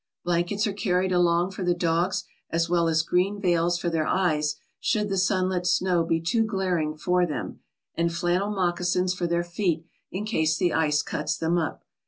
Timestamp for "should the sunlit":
4.79-5.67